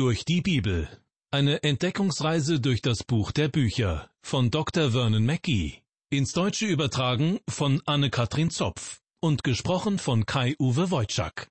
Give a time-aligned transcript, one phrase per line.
[0.00, 0.88] durch die Bibel.
[1.30, 4.92] Eine Entdeckungsreise durch das Buch der Bücher von Dr.
[4.92, 5.82] Vernon Mackey.
[6.08, 11.48] Ins Deutsche übertragen von Anne-Katrin Zopf und gesprochen von Kai-Uwe Wojczak.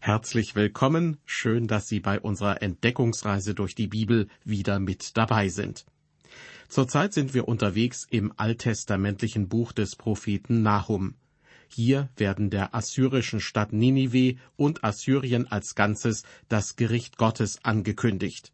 [0.00, 5.86] Herzlich willkommen, schön, dass Sie bei unserer Entdeckungsreise durch die Bibel wieder mit dabei sind.
[6.68, 11.14] Zurzeit sind wir unterwegs im alttestamentlichen Buch des Propheten Nahum.
[11.68, 18.52] Hier werden der assyrischen Stadt Ninive und Assyrien als Ganzes das Gericht Gottes angekündigt.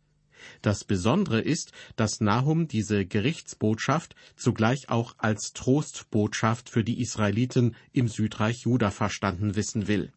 [0.62, 8.08] Das Besondere ist, dass Nahum diese Gerichtsbotschaft zugleich auch als Trostbotschaft für die Israeliten im
[8.08, 10.12] Südreich Juda verstanden wissen will.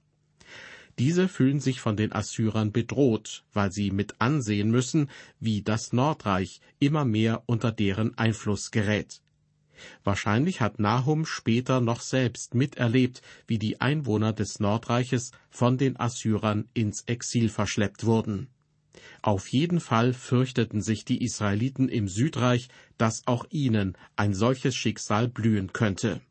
[1.00, 6.60] Diese fühlen sich von den Assyrern bedroht, weil sie mit ansehen müssen, wie das Nordreich
[6.80, 9.22] immer mehr unter deren Einfluss gerät.
[10.04, 16.70] Wahrscheinlich hat Nahum später noch selbst miterlebt, wie die Einwohner des Nordreiches von den Assyrern
[16.74, 18.50] ins Exil verschleppt wurden.
[19.22, 25.28] Auf jeden Fall fürchteten sich die Israeliten im Südreich, dass auch ihnen ein solches Schicksal
[25.28, 26.22] blühen könnte.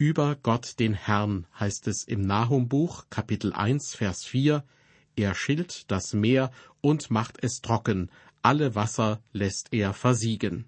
[0.00, 4.64] Über Gott den Herrn heißt es im Nahumbuch Kapitel 1 Vers 4
[5.14, 8.10] Er schilt das Meer und macht es trocken,
[8.42, 10.66] alle Wasser lässt er versiegen.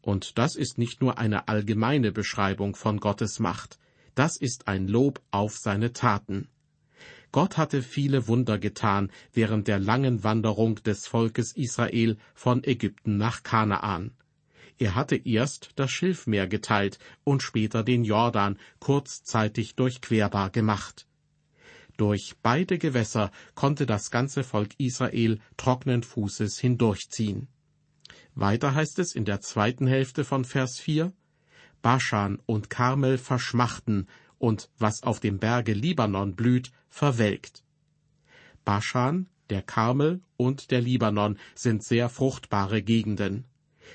[0.00, 3.78] Und das ist nicht nur eine allgemeine Beschreibung von Gottes Macht,
[4.14, 6.48] das ist ein Lob auf seine Taten.
[7.32, 13.42] Gott hatte viele Wunder getan während der langen Wanderung des Volkes Israel von Ägypten nach
[13.42, 14.12] Kanaan.
[14.78, 21.06] Er hatte erst das Schilfmeer geteilt und später den Jordan kurzzeitig durchquerbar gemacht.
[21.96, 27.48] Durch beide Gewässer konnte das ganze Volk Israel trockenen Fußes hindurchziehen.
[28.34, 31.12] Weiter heißt es in der zweiten Hälfte von Vers 4,
[31.82, 37.62] Baschan und Karmel verschmachten und was auf dem Berge Libanon blüht, verwelkt.
[38.64, 43.44] Baschan, der Karmel und der Libanon sind sehr fruchtbare Gegenden.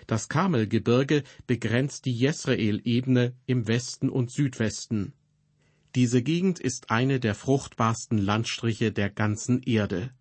[0.08, 5.14] Das Karmelgebirge begrenzt die Jesrael-Ebene im Westen und Südwesten.
[5.96, 10.12] Diese Gegend ist eine der fruchtbarsten Landstriche der ganzen Erde.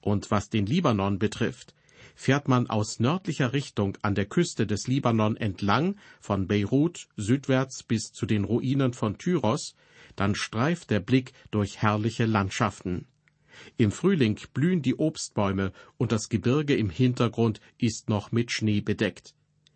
[0.00, 1.74] Und was den Libanon betrifft,
[2.16, 8.12] fährt man aus nördlicher Richtung an der Küste des Libanon entlang, von Beirut südwärts bis
[8.12, 9.76] zu den Ruinen von Tyros,
[10.16, 13.06] dann streift der Blick durch herrliche Landschaften.
[13.76, 19.34] Im Frühling blühen die Obstbäume und das Gebirge im Hintergrund ist noch mit Schnee bedeckt.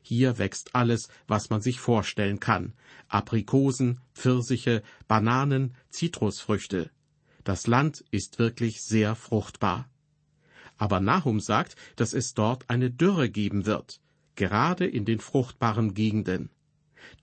[0.09, 2.75] Hier wächst alles, was man sich vorstellen kann.
[3.09, 6.93] Aprikosen, Pfirsiche, Bananen, Zitrusfrüchte.
[7.43, 9.91] Das Land ist wirklich sehr fruchtbar.
[10.77, 14.01] Aber Nahum sagt, dass es dort eine Dürre geben wird,
[14.37, 16.51] gerade in den fruchtbaren Gegenden.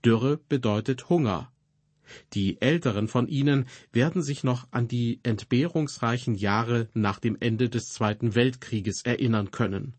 [0.04, 1.50] Dürre bedeutet Hunger.
[2.34, 7.94] Die Älteren von ihnen werden sich noch an die entbehrungsreichen Jahre nach dem Ende des
[7.94, 9.94] Zweiten Weltkrieges erinnern können.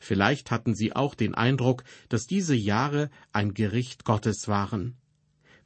[0.00, 4.96] Vielleicht hatten sie auch den Eindruck, dass diese Jahre ein Gericht Gottes waren.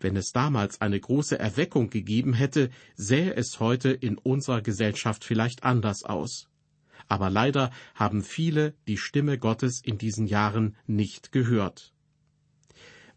[0.00, 5.62] Wenn es damals eine große Erweckung gegeben hätte, sähe es heute in unserer Gesellschaft vielleicht
[5.62, 6.49] anders aus.
[7.09, 11.93] Aber leider haben viele die Stimme Gottes in diesen Jahren nicht gehört.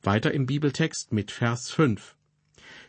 [0.03, 2.15] Weiter im Bibeltext mit Vers 5.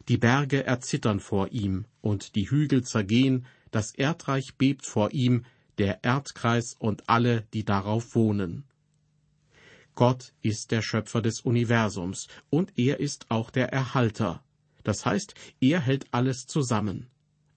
[0.09, 5.44] Die Berge erzittern vor ihm und die Hügel zergehen, das Erdreich bebt vor ihm,
[5.78, 8.64] der Erdkreis und alle, die darauf wohnen.
[9.94, 14.44] Gott ist der Schöpfer des Universums und er ist auch der Erhalter.
[14.84, 17.06] Das heißt, er hält alles zusammen.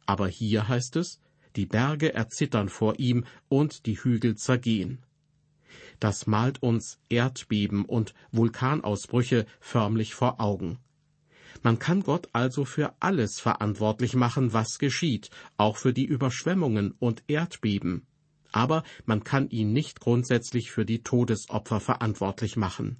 [0.05, 1.19] Aber hier heißt es,
[1.55, 5.03] die Berge erzittern vor ihm und die Hügel zergehen.
[5.99, 10.79] Das malt uns Erdbeben und Vulkanausbrüche förmlich vor Augen.
[11.61, 17.23] Man kann Gott also für alles verantwortlich machen, was geschieht, auch für die Überschwemmungen und
[17.27, 18.05] Erdbeben
[18.51, 22.97] aber man kann ihn nicht grundsätzlich für die Todesopfer verantwortlich machen.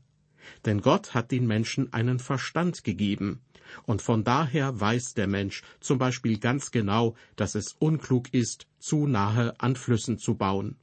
[0.65, 3.41] Denn Gott hat den Menschen einen Verstand gegeben,
[3.85, 9.05] und von daher weiß der Mensch zum Beispiel ganz genau, dass es unklug ist, zu
[9.05, 10.75] nahe an Flüssen zu bauen.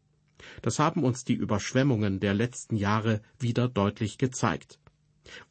[0.62, 4.78] Das haben uns die Überschwemmungen der letzten Jahre wieder deutlich gezeigt.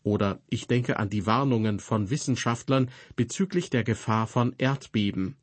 [0.04, 5.36] Oder ich denke an die Warnungen von Wissenschaftlern bezüglich der Gefahr von Erdbeben.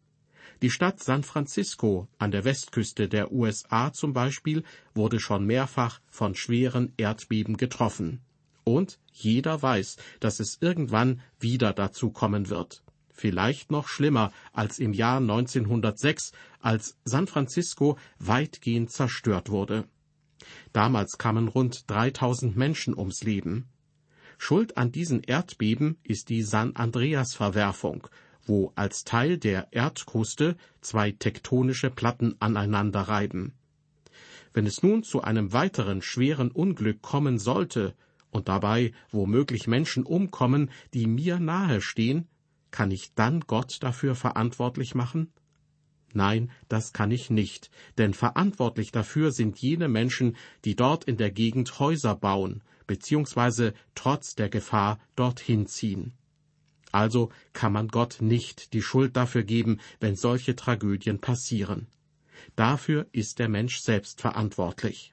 [0.63, 4.63] Die Stadt San Francisco an der Westküste der USA zum Beispiel
[4.95, 8.21] wurde schon mehrfach von schweren Erdbeben getroffen.
[8.65, 12.85] Und jeder weiß, dass es irgendwann wieder dazu kommen wird.
[13.11, 19.85] Vielleicht noch schlimmer als im Jahr 1906, als San Francisco weitgehend zerstört wurde.
[20.73, 23.69] Damals kamen rund 3000 Menschen ums Leben.
[24.45, 28.09] Schuld an diesen Erdbeben ist die San Andreas Verwerfung,
[28.45, 33.53] wo als Teil der Erdkruste zwei tektonische Platten aneinander reiben.
[34.53, 37.95] Wenn es nun zu einem weiteren schweren Unglück kommen sollte
[38.33, 42.27] und dabei womöglich Menschen umkommen, die mir nahe stehen,
[42.73, 45.33] kann ich dann Gott dafür verantwortlich machen?
[46.15, 51.31] Nein, das kann ich nicht, denn verantwortlich dafür sind jene Menschen, die dort in der
[51.31, 56.13] Gegend Häuser bauen, beziehungsweise trotz der Gefahr dorthin ziehen.
[56.93, 61.87] Also kann man Gott nicht die Schuld dafür geben, wenn solche Tragödien passieren.
[62.55, 65.13] Dafür ist der Mensch selbst verantwortlich.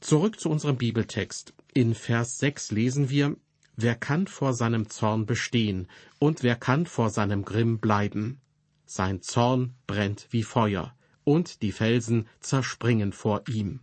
[0.00, 1.54] Zurück zu unserem Bibeltext.
[1.74, 3.36] In Vers 6 lesen wir,
[3.78, 5.88] Wer kann vor seinem Zorn bestehen,
[6.18, 8.40] und wer kann vor seinem Grimm bleiben?
[8.86, 13.80] Sein Zorn brennt wie Feuer, und die Felsen zerspringen vor ihm.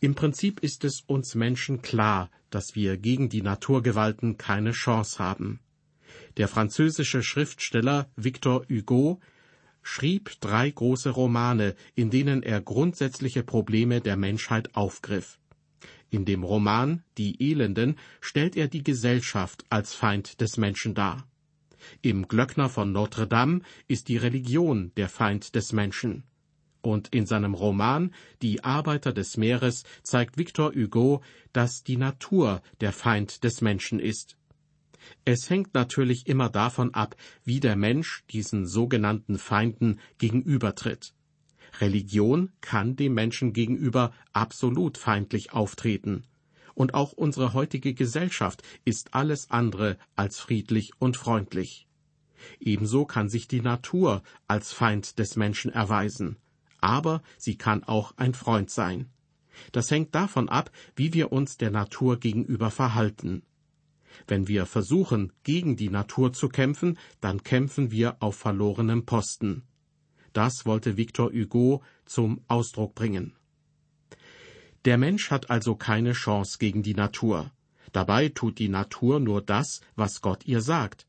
[0.00, 5.60] Im Prinzip ist es uns Menschen klar, dass wir gegen die Naturgewalten keine Chance haben.
[6.36, 9.20] Der französische Schriftsteller Victor Hugo
[9.82, 15.38] schrieb drei große Romane, in denen er grundsätzliche Probleme der Menschheit aufgriff.
[16.10, 21.26] In dem Roman Die Elenden stellt er die Gesellschaft als Feind des Menschen dar.
[22.02, 26.24] Im Glöckner von Notre Dame ist die Religion der Feind des Menschen.
[26.86, 31.20] Und in seinem Roman Die Arbeiter des Meeres zeigt Victor Hugo,
[31.52, 34.36] dass die Natur der Feind des Menschen ist.
[35.24, 41.12] Es hängt natürlich immer davon ab, wie der Mensch diesen sogenannten Feinden gegenübertritt.
[41.80, 46.22] Religion kann dem Menschen gegenüber absolut feindlich auftreten.
[46.74, 51.88] Und auch unsere heutige Gesellschaft ist alles andere als friedlich und freundlich.
[52.60, 56.36] Ebenso kann sich die Natur als Feind des Menschen erweisen,
[56.86, 59.10] aber sie kann auch ein Freund sein.
[59.72, 63.42] Das hängt davon ab, wie wir uns der Natur gegenüber verhalten.
[64.28, 69.62] Wenn wir versuchen, gegen die Natur zu kämpfen, dann kämpfen wir auf verlorenem Posten.
[70.32, 73.34] Das wollte Victor Hugo zum Ausdruck bringen.
[74.84, 77.50] Der Mensch hat also keine Chance gegen die Natur.
[77.92, 81.05] Dabei tut die Natur nur das, was Gott ihr sagt.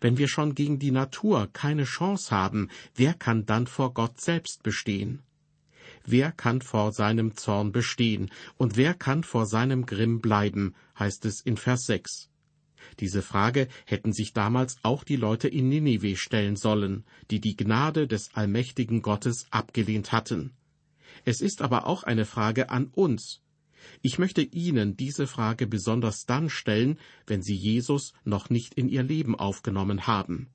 [0.00, 4.62] Wenn wir schon gegen die Natur keine Chance haben, wer kann dann vor Gott selbst
[4.62, 5.22] bestehen?
[6.04, 11.40] Wer kann vor seinem Zorn bestehen und wer kann vor seinem Grimm bleiben, heißt es
[11.40, 12.30] in Vers 6.
[13.00, 18.06] Diese Frage hätten sich damals auch die Leute in Ninive stellen sollen, die die Gnade
[18.06, 20.52] des allmächtigen Gottes abgelehnt hatten.
[21.24, 23.42] Es ist aber auch eine Frage an uns.
[24.02, 29.02] Ich möchte Ihnen diese Frage besonders dann stellen, wenn Sie Jesus noch nicht in Ihr
[29.02, 30.48] Leben aufgenommen haben.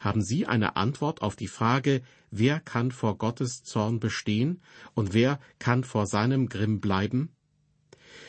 [0.00, 4.62] Haben Sie eine Antwort auf die Frage, wer kann vor Gottes Zorn bestehen
[4.94, 7.30] und wer kann vor seinem Grimm bleiben?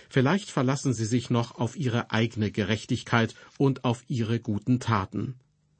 [0.09, 5.35] Vielleicht verlassen sie sich noch auf ihre eigene Gerechtigkeit und auf ihre guten Taten.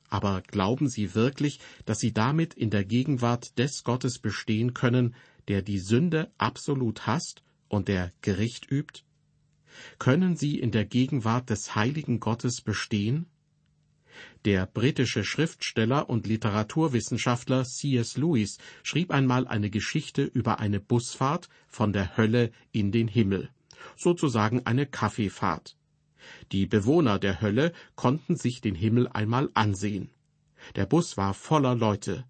[0.09, 5.15] Aber glauben Sie wirklich, dass Sie damit in der Gegenwart des Gottes bestehen können,
[5.47, 9.03] der die Sünde absolut hasst und der Gericht übt?
[9.99, 13.25] Können Sie in der Gegenwart des heiligen Gottes bestehen?
[14.45, 18.15] Der britische Schriftsteller und Literaturwissenschaftler C.S.
[18.15, 23.49] Lewis schrieb einmal eine Geschichte über eine Busfahrt von der Hölle in den Himmel
[23.95, 25.77] sozusagen eine Kaffeefahrt.
[26.51, 30.09] Die Bewohner der Hölle konnten sich den Himmel einmal ansehen.
[30.75, 32.25] Der Bus war voller Leute.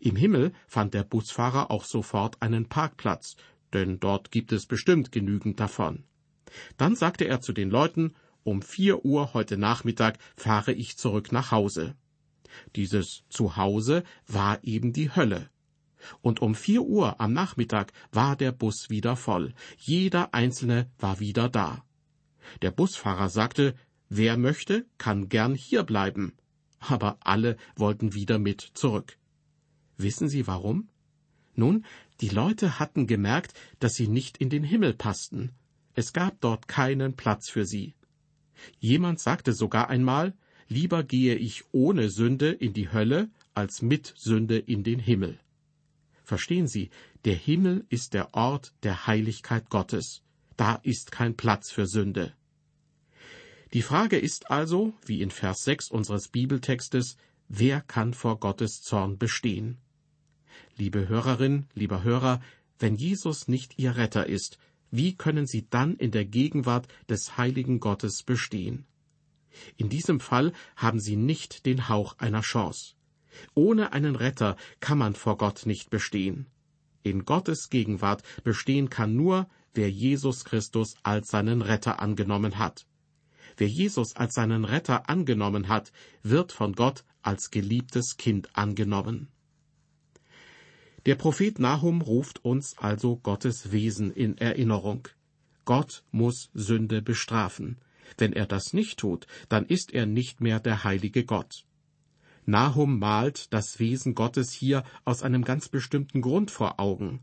[0.00, 3.36] Im Himmel fand der Busfahrer auch sofort einen Parkplatz,
[3.72, 6.04] denn dort gibt es bestimmt genügend davon.
[6.76, 11.50] Dann sagte er zu den Leuten, um vier Uhr heute Nachmittag fahre ich zurück nach
[11.50, 11.96] Hause.
[12.76, 15.50] Dieses Zuhause war eben die Hölle.
[16.20, 19.52] Und um vier Uhr am Nachmittag war der Bus wieder voll.
[19.78, 21.84] Jeder Einzelne war wieder da.
[22.62, 23.74] Der Busfahrer sagte,
[24.08, 26.34] wer möchte, kann gern hier bleiben.
[26.78, 29.18] Aber alle wollten wieder mit zurück.
[29.96, 30.88] Wissen Sie warum?
[31.54, 31.84] Nun,
[32.20, 35.52] die Leute hatten gemerkt, dass sie nicht in den Himmel passten.
[35.94, 37.94] Es gab dort keinen Platz für sie.
[38.78, 40.34] Jemand sagte sogar einmal,
[40.68, 45.38] lieber gehe ich ohne Sünde in die Hölle, als mit Sünde in den Himmel.
[46.24, 46.90] Verstehen Sie,
[47.24, 50.22] der Himmel ist der Ort der Heiligkeit Gottes.
[50.56, 52.34] Da ist kein Platz für Sünde.
[53.72, 57.16] Die Frage ist also, wie in Vers 6 unseres Bibeltextes,
[57.48, 59.78] wer kann vor Gottes Zorn bestehen?
[60.76, 62.40] Liebe Hörerin, lieber Hörer,
[62.78, 64.58] wenn Jesus nicht Ihr Retter ist,
[64.90, 68.86] wie können Sie dann in der Gegenwart des heiligen Gottes bestehen?
[69.76, 72.94] In diesem Fall haben Sie nicht den Hauch einer Chance.
[73.54, 76.46] Ohne einen Retter kann man vor Gott nicht bestehen.
[77.02, 82.86] In Gottes Gegenwart bestehen kann nur, wer Jesus Christus als seinen Retter angenommen hat.
[83.56, 89.28] Wer Jesus als seinen Retter angenommen hat, wird von Gott als geliebtes Kind angenommen.
[91.06, 95.06] Der Prophet Nahum ruft uns also Gottes Wesen in Erinnerung.
[95.64, 97.78] Gott muss Sünde bestrafen.
[98.18, 101.64] Wenn er das nicht tut, dann ist er nicht mehr der heilige Gott.
[102.44, 107.20] Nahum malt das Wesen Gottes hier aus einem ganz bestimmten Grund vor Augen.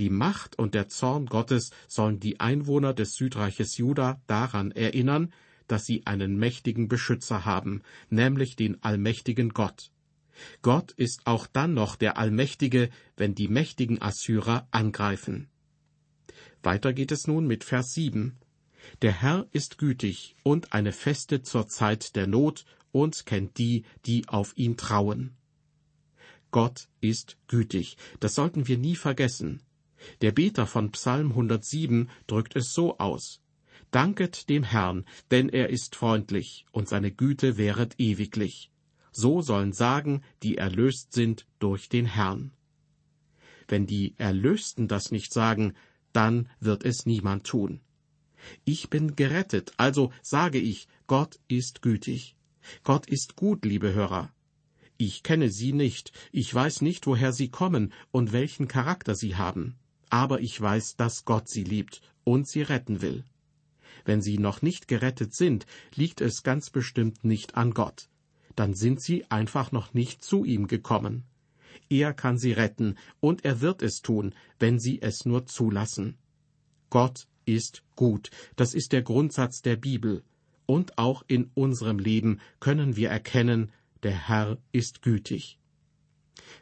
[0.00, 5.32] Die Macht und der Zorn Gottes sollen die Einwohner des Südreiches Juda daran erinnern,
[5.68, 9.92] dass sie einen mächtigen Beschützer haben, nämlich den allmächtigen Gott.
[10.62, 15.48] Gott ist auch dann noch der Allmächtige, wenn die mächtigen Assyrer angreifen.
[16.62, 18.38] Weiter geht es nun mit Vers 7.
[19.02, 24.28] Der Herr ist gütig und eine Feste zur Zeit der Not und kennt die, die
[24.28, 25.36] auf ihn trauen.
[26.50, 29.62] Gott ist gütig, das sollten wir nie vergessen.
[30.20, 33.40] Der Beter von Psalm 107 drückt es so aus.
[33.90, 38.71] Danket dem Herrn, denn er ist freundlich, und seine Güte wäret ewiglich.
[39.12, 42.52] So sollen sagen, die erlöst sind durch den Herrn.
[43.68, 45.74] Wenn die Erlösten das nicht sagen,
[46.12, 47.80] dann wird es niemand tun.
[48.64, 52.36] Ich bin gerettet, also sage ich, Gott ist gütig.
[52.82, 54.32] Gott ist gut, liebe Hörer.
[54.96, 59.76] Ich kenne Sie nicht, ich weiß nicht, woher Sie kommen und welchen Charakter Sie haben,
[60.10, 63.24] aber ich weiß, dass Gott Sie liebt und Sie retten will.
[64.04, 68.08] Wenn Sie noch nicht gerettet sind, liegt es ganz bestimmt nicht an Gott.
[68.56, 71.24] Dann sind Sie einfach noch nicht zu ihm gekommen.
[71.88, 76.16] Er kann Sie retten, und er wird es tun, wenn Sie es nur zulassen.
[76.90, 80.22] Gott ist gut, das ist der Grundsatz der Bibel,
[80.66, 85.58] und auch in unserem Leben können wir erkennen, der Herr ist gütig.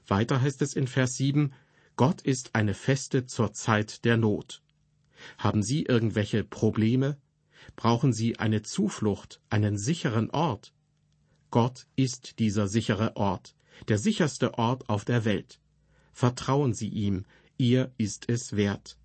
[0.07, 1.53] Weiter heißt es in Vers 7,
[1.97, 4.63] Gott ist eine Feste zur Zeit der Not.
[5.39, 7.19] Haben Sie irgendwelche Probleme?
[7.77, 10.73] Brauchen Sie eine Zuflucht, einen sicheren Ort?
[11.51, 13.55] Gott ist dieser sichere Ort,
[13.89, 15.59] der sicherste Ort auf der Welt.
[16.13, 17.25] Vertrauen Sie ihm,
[17.59, 18.97] ihr ist es wert.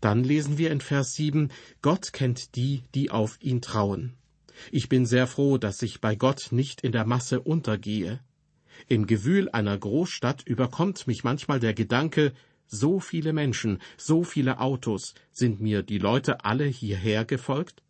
[0.00, 1.50] Dann lesen wir in Vers 7,
[1.82, 4.14] Gott kennt die, die auf ihn trauen.
[4.72, 8.20] Ich bin sehr froh, dass ich bei Gott nicht in der Masse untergehe.
[8.86, 12.32] Im Gewühl einer Großstadt überkommt mich manchmal der Gedanke,
[12.66, 17.82] so viele Menschen, so viele Autos, sind mir die Leute alle hierher gefolgt?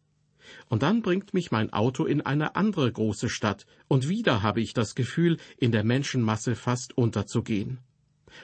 [0.69, 4.75] Und dann bringt mich mein Auto in eine andere große Stadt, und wieder habe ich
[4.75, 7.79] das Gefühl, in der Menschenmasse fast unterzugehen.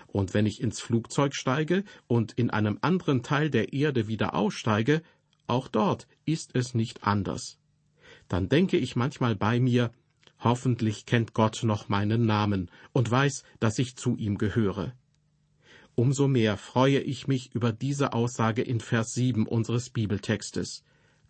[0.06, 5.02] Und wenn ich ins Flugzeug steige und in einem anderen Teil der Erde wieder aussteige,
[5.46, 7.58] auch dort ist es nicht anders.
[8.28, 9.92] Dann denke ich manchmal bei mir,
[10.38, 14.94] hoffentlich kennt Gott noch meinen Namen und weiß, dass ich zu ihm gehöre.
[15.96, 20.82] Umso mehr freue ich mich über diese Aussage in Vers 7 unseres Bibeltextes.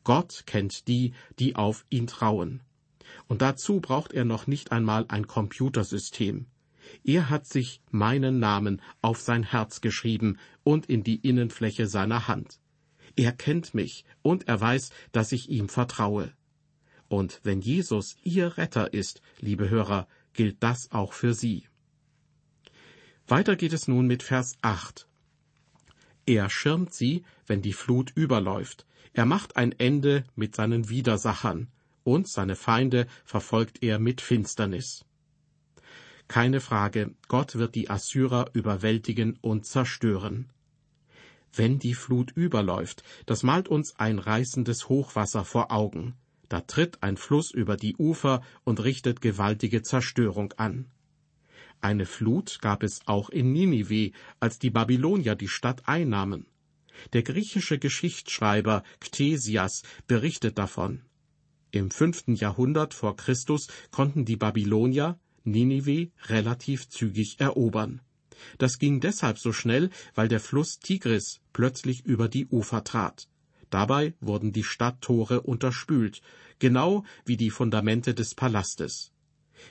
[0.05, 2.61] Gott kennt die, die auf ihn trauen.
[3.27, 6.47] Und dazu braucht er noch nicht einmal ein Computersystem.
[7.03, 12.61] Er hat sich meinen Namen auf sein Herz geschrieben und in die Innenfläche seiner Hand.
[13.17, 16.33] Er kennt mich und er weiß, dass ich ihm vertraue.
[17.09, 21.67] Und wenn Jesus Ihr Retter ist, liebe Hörer, gilt das auch für Sie.
[23.27, 25.07] Weiter geht es nun mit Vers 8.
[26.27, 28.87] Er schirmt sie, wenn die Flut überläuft.
[29.15, 31.69] Er macht ein Ende mit seinen Widersachern,
[32.03, 35.05] und seine Feinde verfolgt er mit Finsternis.
[36.27, 40.51] Keine Frage, Gott wird die Assyrer überwältigen und zerstören.
[41.53, 46.15] Wenn die Flut überläuft, das malt uns ein reißendes Hochwasser vor Augen.
[46.49, 50.87] Da tritt ein Fluss über die Ufer und richtet gewaltige Zerstörung an.
[51.81, 56.47] Eine Flut gab es auch in Ninive, als die Babylonier die Stadt einnahmen.
[57.13, 61.03] Der griechische Geschichtsschreiber Ctesias berichtet davon.
[61.71, 68.01] Im fünften Jahrhundert vor Christus konnten die Babylonier Ninive relativ zügig erobern.
[68.59, 73.29] Das ging deshalb so schnell, weil der Fluss Tigris plötzlich über die Ufer trat.
[73.71, 76.23] Dabei wurden die Stadttore unterspült,
[76.59, 79.13] genau wie die Fundamente des Palastes.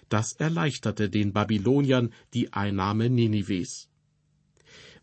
[0.09, 3.89] Das erleichterte den Babyloniern die Einnahme Ninives.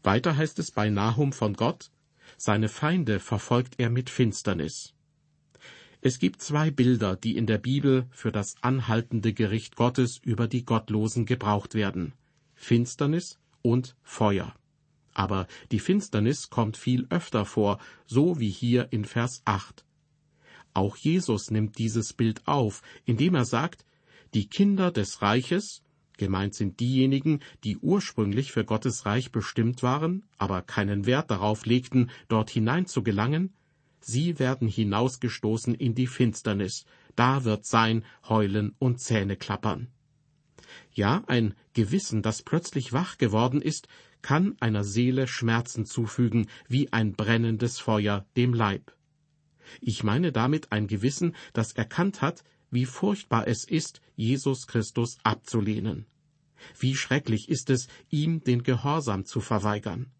[0.03, 1.91] Weiter heißt es bei Nahum von Gott,
[2.41, 4.95] seine Feinde verfolgt er mit Finsternis.
[6.01, 10.65] Es gibt zwei Bilder, die in der Bibel für das anhaltende Gericht Gottes über die
[10.65, 12.15] Gottlosen gebraucht werden
[12.55, 14.55] Finsternis und Feuer.
[15.13, 19.85] Aber die Finsternis kommt viel öfter vor, so wie hier in Vers 8.
[20.73, 23.85] Auch Jesus nimmt dieses Bild auf, indem er sagt,
[24.33, 25.83] die Kinder des Reiches,
[26.21, 32.11] gemeint sind diejenigen, die ursprünglich für Gottes Reich bestimmt waren, aber keinen Wert darauf legten,
[32.29, 33.55] dort hinein zu gelangen,
[34.01, 36.85] sie werden hinausgestoßen in die Finsternis,
[37.17, 39.89] da wird sein Heulen und Zähneklappern.
[40.93, 43.89] Ja, ein Gewissen, das plötzlich wach geworden ist,
[44.21, 48.95] kann einer Seele Schmerzen zufügen, wie ein brennendes Feuer dem Leib.
[49.81, 56.07] Ich meine damit ein Gewissen, das erkannt hat, wie furchtbar es ist, Jesus Christus abzulehnen.
[56.79, 60.11] Wie schrecklich ist es, ihm den Gehorsam zu verweigern.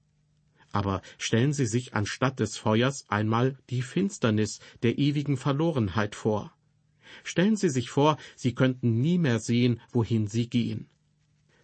[0.73, 6.55] Aber stellen Sie sich anstatt des Feuers einmal die Finsternis der ewigen Verlorenheit vor.
[7.25, 10.89] Stellen Sie sich vor, Sie könnten nie mehr sehen, wohin Sie gehen.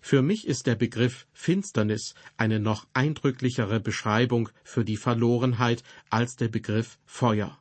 [0.00, 6.48] Für mich ist der Begriff Finsternis eine noch eindrücklichere Beschreibung für die Verlorenheit als der
[6.48, 7.58] Begriff Feuer.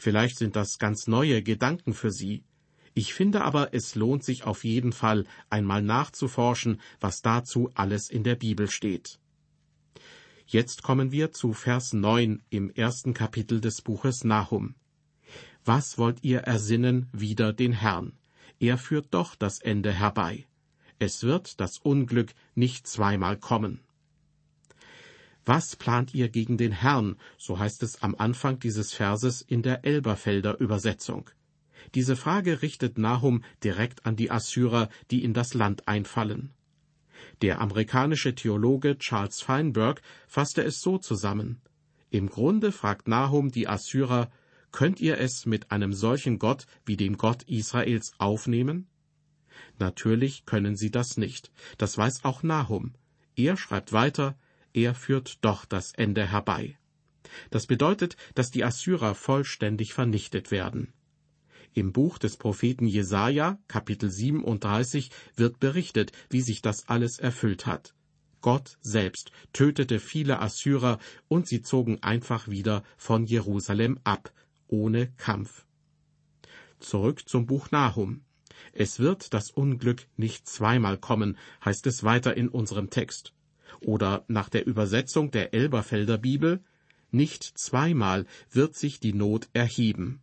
[0.00, 2.42] Vielleicht sind das ganz neue Gedanken für Sie.
[2.94, 8.24] Ich finde aber, es lohnt sich auf jeden Fall, einmal nachzuforschen, was dazu alles in
[8.24, 9.18] der Bibel steht.
[10.46, 14.74] Jetzt kommen wir zu Vers 9 im ersten Kapitel des Buches Nahum.
[15.66, 18.14] Was wollt ihr ersinnen wider den Herrn?
[18.58, 20.46] Er führt doch das Ende herbei.
[20.98, 23.80] Es wird das Unglück nicht zweimal kommen.
[25.44, 27.16] Was plant ihr gegen den Herrn?
[27.38, 31.30] So heißt es am Anfang dieses Verses in der Elberfelder Übersetzung.
[31.94, 36.50] Diese Frage richtet Nahum direkt an die Assyrer, die in das Land einfallen.
[37.42, 41.60] Der amerikanische Theologe Charles Feinberg fasste es so zusammen.
[42.10, 44.30] Im Grunde fragt Nahum die Assyrer,
[44.72, 48.88] könnt ihr es mit einem solchen Gott wie dem Gott Israels aufnehmen?
[49.78, 51.50] Natürlich können sie das nicht.
[51.78, 52.94] Das weiß auch Nahum.
[53.36, 54.36] Er schreibt weiter,
[54.72, 56.78] er führt doch das Ende herbei.
[57.50, 60.92] Das bedeutet, dass die Assyrer vollständig vernichtet werden.
[61.72, 67.94] Im Buch des Propheten Jesaja, Kapitel 37, wird berichtet, wie sich das alles erfüllt hat.
[68.40, 70.98] Gott selbst tötete viele Assyrer
[71.28, 74.32] und sie zogen einfach wieder von Jerusalem ab,
[74.66, 75.66] ohne Kampf.
[76.80, 78.24] Zurück zum Buch Nahum.
[78.72, 83.34] Es wird das Unglück nicht zweimal kommen, heißt es weiter in unserem Text.
[83.80, 86.60] Oder nach der Übersetzung der Elberfelder Bibel,
[87.10, 90.20] nicht zweimal wird sich die Not erheben.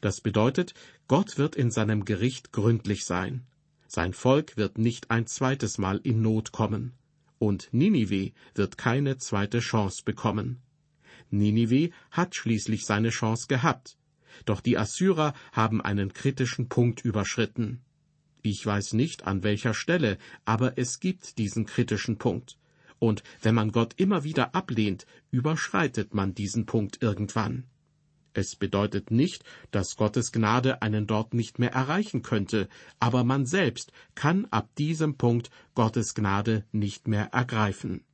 [0.00, 0.74] Das bedeutet,
[1.08, 3.46] Gott wird in seinem Gericht gründlich sein.
[3.86, 6.92] Sein Volk wird nicht ein zweites Mal in Not kommen.
[7.38, 10.62] Und Ninive wird keine zweite Chance bekommen.
[11.30, 13.96] Ninive hat schließlich seine Chance gehabt.
[14.44, 17.80] Doch die Assyrer haben einen kritischen Punkt überschritten.
[18.42, 22.59] Ich weiß nicht an welcher Stelle, aber es gibt diesen kritischen Punkt.
[23.00, 27.64] Und wenn man Gott immer wieder ablehnt, überschreitet man diesen Punkt irgendwann.
[28.32, 32.68] Es bedeutet nicht, dass Gottes Gnade einen dort nicht mehr erreichen könnte,
[33.00, 38.04] aber man selbst kann ab diesem Punkt Gottes Gnade nicht mehr ergreifen.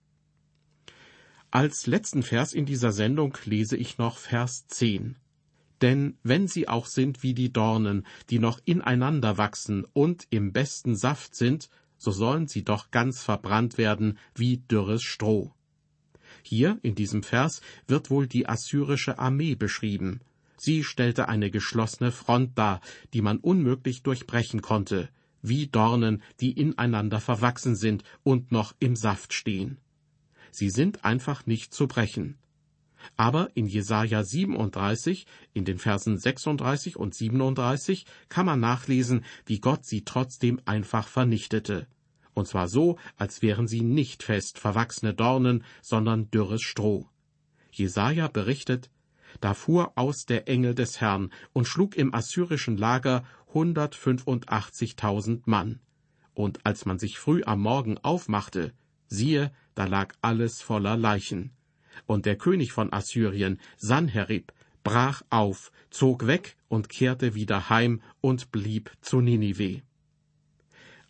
[1.50, 5.16] Als letzten Vers in dieser Sendung lese ich noch Vers 10.
[5.82, 10.96] Denn wenn sie auch sind wie die Dornen, die noch ineinander wachsen und im besten
[10.96, 15.52] Saft sind, so sollen sie doch ganz verbrannt werden wie dürres Stroh.
[16.42, 20.20] Hier in diesem Vers wird wohl die assyrische Armee beschrieben.
[20.56, 22.80] Sie stellte eine geschlossene Front dar,
[23.12, 25.08] die man unmöglich durchbrechen konnte,
[25.42, 29.78] wie Dornen, die ineinander verwachsen sind und noch im Saft stehen.
[30.50, 32.38] Sie sind einfach nicht zu brechen.
[33.16, 39.84] Aber in Jesaja 37, in den Versen 36 und 37, kann man nachlesen, wie Gott
[39.84, 41.86] sie trotzdem einfach vernichtete
[42.36, 47.08] und zwar so, als wären sie nicht fest verwachsene Dornen, sondern dürres Stroh.
[47.72, 48.90] Jesaja berichtet,
[49.40, 55.80] da fuhr aus der Engel des Herrn und schlug im assyrischen Lager 185.000 Mann.
[56.34, 58.74] Und als man sich früh am Morgen aufmachte,
[59.08, 61.55] siehe, da lag alles voller Leichen.
[62.04, 64.52] Und der König von Assyrien, Sanherib,
[64.84, 69.82] brach auf, zog weg und kehrte wieder heim und blieb zu Ninive.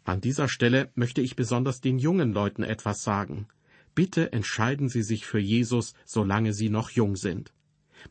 [0.04, 3.48] An dieser Stelle möchte ich besonders den jungen Leuten etwas sagen.
[3.94, 7.52] Bitte entscheiden Sie sich für Jesus, solange Sie noch jung sind.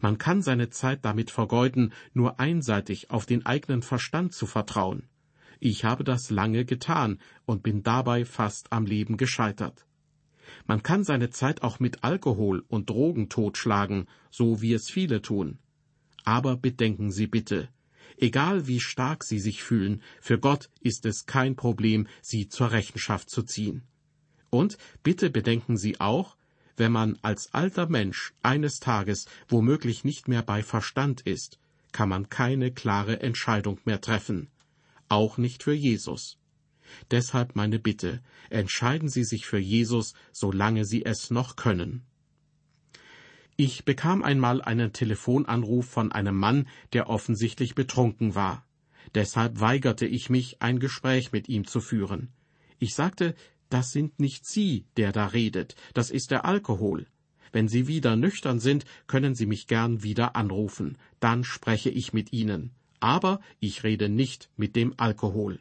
[0.01, 5.03] Man kann seine Zeit damit vergeuden, nur einseitig auf den eigenen Verstand zu vertrauen.
[5.59, 9.85] Ich habe das lange getan und bin dabei fast am Leben gescheitert.
[10.67, 15.59] Man kann seine Zeit auch mit Alkohol und Drogen totschlagen, so wie es viele tun.
[16.23, 17.69] Aber bedenken Sie bitte,
[18.17, 23.29] Egal wie stark sie sich fühlen, für Gott ist es kein Problem, sie zur Rechenschaft
[23.29, 23.83] zu ziehen.
[24.49, 26.37] Und bitte bedenken Sie auch,
[26.77, 31.59] wenn man als alter Mensch eines Tages womöglich nicht mehr bei Verstand ist,
[31.91, 34.49] kann man keine klare Entscheidung mehr treffen,
[35.09, 36.37] auch nicht für Jesus.
[37.11, 42.03] Deshalb meine Bitte, entscheiden Sie sich für Jesus, solange Sie es noch können.
[43.57, 48.65] Ich bekam einmal einen Telefonanruf von einem Mann, der offensichtlich betrunken war.
[49.13, 52.33] Deshalb weigerte ich mich, ein Gespräch mit ihm zu führen.
[52.79, 53.33] Ich sagte,
[53.69, 57.07] das sind nicht Sie, der da redet, das ist der Alkohol.
[57.51, 62.33] Wenn Sie wieder nüchtern sind, können Sie mich gern wieder anrufen, dann spreche ich mit
[62.33, 62.71] Ihnen.
[62.99, 65.59] Aber ich rede nicht mit dem Alkohol.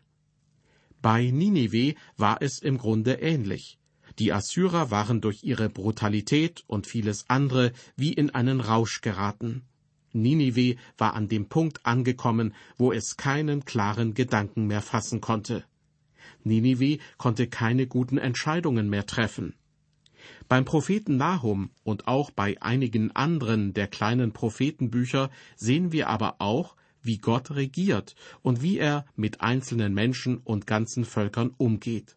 [1.04, 3.78] Bei Ninive war es im Grunde ähnlich.
[4.18, 9.66] Die Assyrer waren durch ihre Brutalität und vieles andere wie in einen Rausch geraten.
[10.14, 15.66] Ninive war an dem Punkt angekommen, wo es keinen klaren Gedanken mehr fassen konnte.
[16.42, 19.56] Ninive konnte keine guten Entscheidungen mehr treffen.
[20.48, 26.76] Beim Propheten Nahum und auch bei einigen anderen der kleinen Prophetenbücher sehen wir aber auch,
[27.04, 32.16] wie Gott regiert und wie er mit einzelnen Menschen und ganzen Völkern umgeht.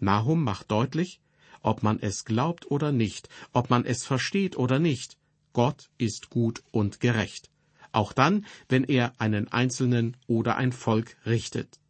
[0.00, 1.20] Nahum macht deutlich,
[1.60, 5.18] ob man es glaubt oder nicht, ob man es versteht oder nicht,
[5.52, 7.50] Gott ist gut und gerecht.
[7.92, 11.80] Auch dann, wenn er einen Einzelnen oder ein Volk richtet.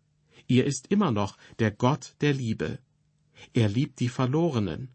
[0.48, 2.78] Er ist immer noch der Gott der Liebe.
[3.52, 4.90] Er liebt die Verlorenen.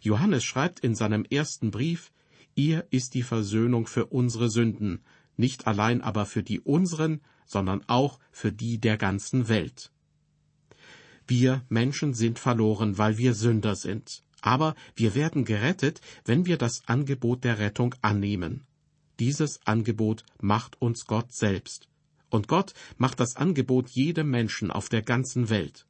[0.00, 2.10] Johannes schreibt in seinem ersten Brief,
[2.54, 5.04] ihr ist die Versöhnung für unsere Sünden,
[5.36, 9.90] nicht allein aber für die unseren, sondern auch für die der ganzen Welt.
[11.26, 14.22] Wir Menschen sind verloren, weil wir Sünder sind.
[14.42, 18.64] Aber wir werden gerettet, wenn wir das Angebot der Rettung annehmen.
[19.18, 21.88] Dieses Angebot macht uns Gott selbst.
[22.28, 25.86] Und Gott macht das Angebot jedem Menschen auf der ganzen Welt.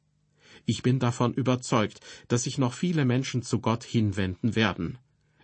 [0.65, 4.97] Ich bin davon überzeugt, dass sich noch viele Menschen zu Gott hinwenden werden.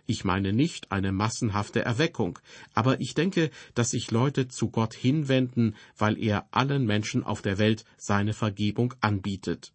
[0.06, 2.38] Ich meine nicht eine massenhafte Erweckung,
[2.74, 7.58] aber ich denke, dass sich Leute zu Gott hinwenden, weil er allen Menschen auf der
[7.58, 9.72] Welt seine Vergebung anbietet.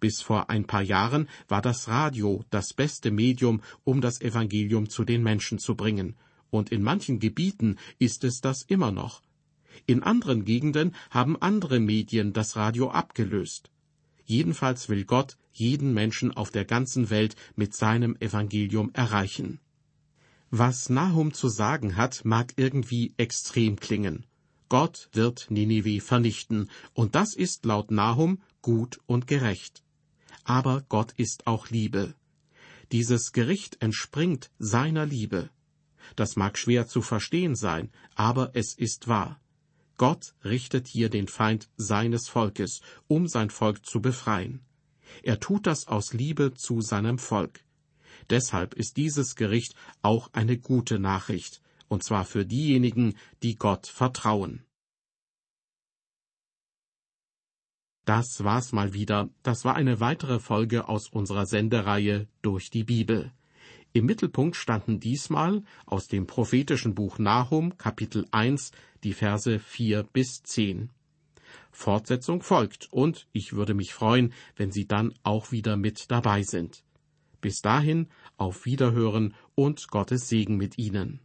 [0.00, 5.04] Bis vor ein paar Jahren war das Radio das beste Medium, um das Evangelium zu
[5.04, 6.16] den Menschen zu bringen,
[6.50, 9.22] und in manchen Gebieten ist es das immer noch.
[9.86, 13.70] In anderen Gegenden haben andere Medien das Radio abgelöst.
[14.28, 19.58] Jedenfalls will Gott jeden Menschen auf der ganzen Welt mit seinem Evangelium erreichen.
[20.50, 24.26] Was Nahum zu sagen hat, mag irgendwie extrem klingen.
[24.68, 29.82] Gott wird Ninive vernichten, und das ist laut Nahum gut und gerecht.
[30.44, 32.14] Aber Gott ist auch Liebe.
[32.92, 35.48] Dieses Gericht entspringt seiner Liebe.
[36.16, 39.40] Das mag schwer zu verstehen sein, aber es ist wahr.
[39.98, 44.64] Gott richtet hier den Feind seines Volkes, um sein Volk zu befreien.
[45.22, 47.64] Er tut das aus Liebe zu seinem Volk.
[48.30, 54.64] Deshalb ist dieses Gericht auch eine gute Nachricht, und zwar für diejenigen, die Gott vertrauen.
[58.04, 59.28] Das war's mal wieder.
[59.42, 63.32] Das war eine weitere Folge aus unserer Sendereihe durch die Bibel.
[63.92, 68.72] Im Mittelpunkt standen diesmal aus dem prophetischen Buch Nahum Kapitel 1
[69.02, 70.90] die Verse 4 bis 10.
[71.70, 76.84] Fortsetzung folgt und ich würde mich freuen, wenn Sie dann auch wieder mit dabei sind.
[77.40, 81.20] Bis dahin auf Wiederhören und Gottes Segen mit Ihnen.